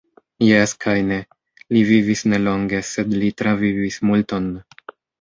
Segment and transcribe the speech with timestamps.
[0.45, 1.19] Jes kaj ne;
[1.77, 4.53] li vivis ne longe, sed li travivis multon.